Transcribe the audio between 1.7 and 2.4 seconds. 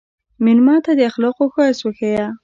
وښیه.